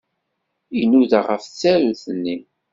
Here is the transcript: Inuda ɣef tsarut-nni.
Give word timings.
Inuda 0.81 1.19
ɣef 1.27 1.43
tsarut-nni. 1.45 2.37